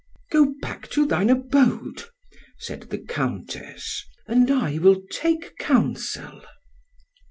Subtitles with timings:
[0.31, 2.05] "Go back to thine abode,"
[2.57, 6.41] said the Countess, "and I will take counsel."